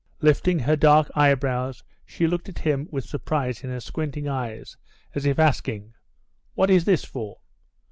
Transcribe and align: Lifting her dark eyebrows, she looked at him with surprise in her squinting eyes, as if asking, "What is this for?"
Lifting 0.19 0.57
her 0.57 0.75
dark 0.75 1.11
eyebrows, 1.13 1.83
she 2.07 2.25
looked 2.25 2.49
at 2.49 2.57
him 2.57 2.87
with 2.89 3.03
surprise 3.05 3.63
in 3.63 3.69
her 3.69 3.79
squinting 3.79 4.27
eyes, 4.27 4.75
as 5.13 5.27
if 5.27 5.37
asking, 5.37 5.93
"What 6.55 6.71
is 6.71 6.85
this 6.85 7.05
for?" 7.05 7.39